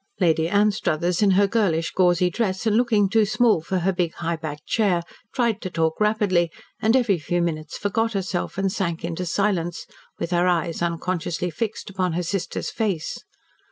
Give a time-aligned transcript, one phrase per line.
[0.19, 4.35] Lady Anstruthers in her girlish, gauzy dress and looking too small for her big, high
[4.35, 6.49] backed chair tried to talk rapidly,
[6.81, 9.85] and every few minutes forgot herself and sank into silence,
[10.17, 13.19] with her eyes unconsciously fixed upon her sister's face.